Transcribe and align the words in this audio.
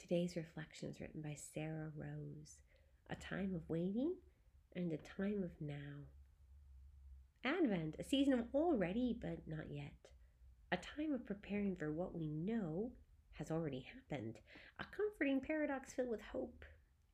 Today's 0.00 0.34
reflection 0.34 0.88
is 0.88 0.98
written 0.98 1.20
by 1.20 1.36
Sarah 1.52 1.92
Rose. 1.94 2.56
A 3.10 3.16
time 3.16 3.54
of 3.54 3.68
waiting 3.68 4.14
and 4.74 4.90
a 4.90 4.96
time 4.96 5.42
of 5.44 5.50
now. 5.60 6.06
Advent, 7.44 7.96
a 7.98 8.04
season 8.04 8.32
of 8.32 8.46
already 8.54 9.14
but 9.20 9.40
not 9.46 9.70
yet. 9.70 9.92
A 10.72 10.78
time 10.78 11.12
of 11.12 11.26
preparing 11.26 11.76
for 11.76 11.92
what 11.92 12.14
we 12.14 12.28
know 12.28 12.92
has 13.32 13.50
already 13.50 13.86
happened. 13.94 14.38
A 14.78 14.84
comforting 14.96 15.38
paradox 15.38 15.92
filled 15.92 16.08
with 16.08 16.22
hope 16.32 16.64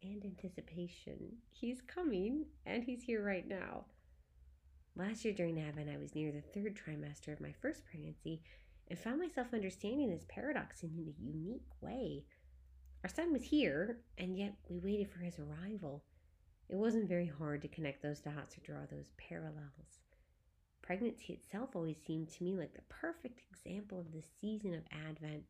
and 0.01 0.25
anticipation. 0.25 1.39
He's 1.51 1.81
coming 1.89 2.45
and 2.67 2.85
he's 2.85 3.03
here 3.03 3.25
right 3.25 3.49
now. 3.49 3.87
Last 4.95 5.25
year 5.25 5.35
during 5.35 5.61
Advent, 5.61 5.91
I 5.93 5.99
was 5.99 6.15
near 6.15 6.31
the 6.31 6.41
third 6.41 6.79
trimester 6.79 7.33
of 7.33 7.41
my 7.41 7.53
first 7.61 7.85
pregnancy 7.85 8.43
and 8.89 8.99
found 8.99 9.19
myself 9.19 9.49
understanding 9.53 10.09
this 10.09 10.25
paradox 10.29 10.85
in 10.85 10.91
a 10.91 11.21
unique 11.21 11.73
way. 11.81 12.25
Our 13.07 13.15
son 13.15 13.33
was 13.33 13.45
here, 13.45 13.99
and 14.19 14.37
yet 14.37 14.55
we 14.69 14.81
waited 14.81 15.09
for 15.09 15.21
his 15.21 15.39
arrival. 15.39 16.03
It 16.69 16.75
wasn't 16.75 17.09
very 17.09 17.29
hard 17.39 17.63
to 17.63 17.69
connect 17.69 18.03
those 18.03 18.19
dots 18.19 18.59
or 18.59 18.63
draw 18.63 18.81
those 18.91 19.13
parallels. 19.17 20.01
Pregnancy 20.83 21.35
itself 21.35 21.77
always 21.77 21.99
seemed 22.05 22.31
to 22.31 22.43
me 22.43 22.57
like 22.57 22.75
the 22.75 22.83
perfect 22.89 23.43
example 23.49 24.01
of 24.01 24.11
the 24.11 24.25
season 24.41 24.75
of 24.75 24.83
Advent. 24.91 25.45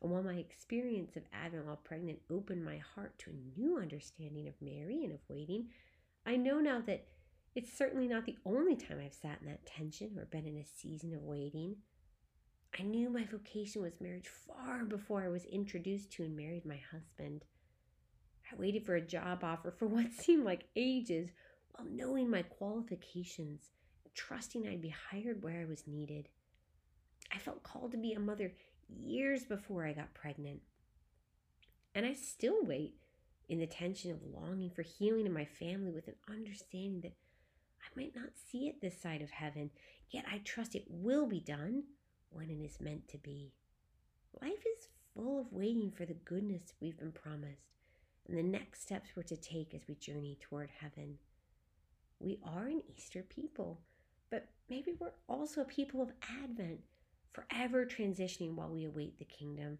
And 0.00 0.12
while 0.12 0.22
my 0.22 0.34
experience 0.34 1.16
of 1.16 1.24
Advent 1.32 1.66
while 1.66 1.80
pregnant 1.82 2.20
opened 2.30 2.64
my 2.64 2.76
heart 2.94 3.18
to 3.18 3.30
a 3.30 3.60
new 3.60 3.76
understanding 3.76 4.46
of 4.46 4.54
Mary 4.60 5.02
and 5.02 5.12
of 5.12 5.20
waiting, 5.28 5.70
I 6.24 6.36
know 6.36 6.60
now 6.60 6.80
that 6.86 7.08
it's 7.56 7.76
certainly 7.76 8.06
not 8.06 8.24
the 8.24 8.38
only 8.46 8.76
time 8.76 9.00
I've 9.04 9.14
sat 9.14 9.40
in 9.40 9.48
that 9.48 9.66
tension 9.66 10.16
or 10.16 10.26
been 10.26 10.46
in 10.46 10.58
a 10.58 10.80
season 10.80 11.12
of 11.12 11.24
waiting. 11.24 11.74
I 12.78 12.82
knew 12.82 13.10
my 13.10 13.24
vocation 13.24 13.82
was 13.82 14.00
marriage 14.00 14.28
far 14.28 14.84
before 14.84 15.22
I 15.22 15.28
was 15.28 15.44
introduced 15.44 16.12
to 16.12 16.24
and 16.24 16.36
married 16.36 16.66
my 16.66 16.80
husband. 16.90 17.44
I 18.50 18.56
waited 18.56 18.84
for 18.84 18.94
a 18.96 19.00
job 19.00 19.44
offer 19.44 19.70
for 19.70 19.86
what 19.88 20.12
seemed 20.12 20.44
like 20.44 20.68
ages 20.76 21.30
while 21.70 21.86
knowing 21.88 22.30
my 22.30 22.42
qualifications 22.42 23.70
trusting 24.14 24.66
I'd 24.66 24.82
be 24.82 24.94
hired 25.10 25.42
where 25.42 25.60
I 25.60 25.64
was 25.64 25.86
needed. 25.86 26.28
I 27.32 27.38
felt 27.38 27.62
called 27.62 27.92
to 27.92 27.98
be 27.98 28.14
a 28.14 28.20
mother 28.20 28.52
years 28.88 29.44
before 29.44 29.86
I 29.86 29.92
got 29.92 30.12
pregnant. 30.12 30.60
And 31.94 32.04
I 32.04 32.14
still 32.14 32.64
wait 32.64 32.94
in 33.48 33.60
the 33.60 33.66
tension 33.66 34.10
of 34.10 34.18
longing 34.24 34.70
for 34.70 34.82
healing 34.82 35.26
in 35.26 35.32
my 35.32 35.44
family 35.44 35.92
with 35.92 36.08
an 36.08 36.16
understanding 36.28 37.00
that 37.02 37.14
I 37.80 38.00
might 38.00 38.16
not 38.16 38.30
see 38.50 38.66
it 38.66 38.80
this 38.80 39.00
side 39.00 39.22
of 39.22 39.30
heaven, 39.30 39.70
yet 40.10 40.24
I 40.30 40.38
trust 40.38 40.74
it 40.74 40.84
will 40.88 41.26
be 41.26 41.40
done 41.40 41.84
when 42.30 42.50
it 42.50 42.64
is 42.64 42.80
meant 42.80 43.08
to 43.08 43.18
be. 43.18 43.52
Life 44.40 44.64
is 44.78 44.88
full 45.14 45.40
of 45.40 45.52
waiting 45.52 45.90
for 45.90 46.04
the 46.04 46.14
goodness 46.14 46.72
we've 46.80 46.98
been 46.98 47.12
promised 47.12 47.68
and 48.28 48.36
the 48.36 48.42
next 48.42 48.82
steps 48.82 49.10
we're 49.16 49.22
to 49.24 49.36
take 49.36 49.74
as 49.74 49.88
we 49.88 49.94
journey 49.94 50.36
toward 50.40 50.70
heaven. 50.80 51.18
We 52.20 52.38
are 52.44 52.66
an 52.66 52.82
Easter 52.94 53.22
people, 53.22 53.80
but 54.30 54.48
maybe 54.68 54.92
we're 54.98 55.12
also 55.28 55.62
a 55.62 55.64
people 55.64 56.02
of 56.02 56.12
Advent, 56.44 56.80
forever 57.30 57.86
transitioning 57.86 58.54
while 58.54 58.68
we 58.68 58.84
await 58.84 59.18
the 59.18 59.24
kingdom. 59.24 59.78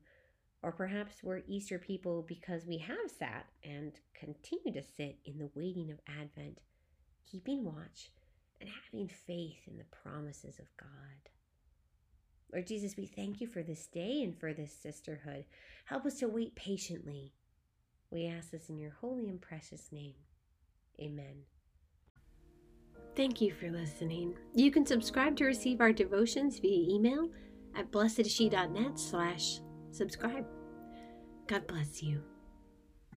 Or 0.62 0.72
perhaps 0.72 1.22
we're 1.22 1.42
Easter 1.46 1.78
people 1.78 2.22
because 2.26 2.66
we 2.66 2.78
have 2.78 3.10
sat 3.16 3.46
and 3.62 3.92
continue 4.14 4.72
to 4.72 4.86
sit 4.96 5.18
in 5.24 5.38
the 5.38 5.50
waiting 5.54 5.90
of 5.90 6.00
Advent, 6.08 6.62
keeping 7.30 7.64
watch 7.64 8.10
and 8.60 8.68
having 8.68 9.08
faith 9.08 9.58
in 9.66 9.76
the 9.78 9.84
promises 9.84 10.58
of 10.58 10.66
God. 10.76 11.30
Lord 12.58 12.66
Jesus, 12.66 12.96
we 12.96 13.06
thank 13.06 13.40
you 13.40 13.46
for 13.46 13.62
this 13.62 13.86
day 13.86 14.20
and 14.24 14.36
for 14.36 14.52
this 14.52 14.72
sisterhood. 14.72 15.44
Help 15.84 16.04
us 16.04 16.18
to 16.18 16.26
wait 16.26 16.56
patiently. 16.56 17.32
We 18.10 18.26
ask 18.26 18.50
this 18.50 18.68
in 18.68 18.78
your 18.78 18.90
holy 19.00 19.28
and 19.28 19.40
precious 19.40 19.92
name. 19.92 20.14
Amen. 21.00 21.44
Thank 23.14 23.40
you 23.40 23.52
for 23.52 23.70
listening. 23.70 24.34
You 24.56 24.72
can 24.72 24.84
subscribe 24.84 25.36
to 25.36 25.44
receive 25.44 25.80
our 25.80 25.92
devotions 25.92 26.58
via 26.58 26.92
email 26.92 27.28
at 27.76 27.92
blessedshe.net 27.92 28.98
slash 28.98 29.60
subscribe. 29.92 30.44
God 31.46 31.64
bless 31.68 32.02
you. 32.02 32.24